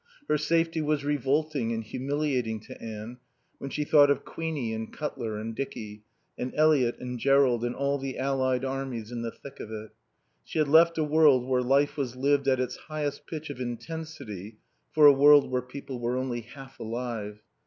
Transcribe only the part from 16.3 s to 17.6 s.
half alive.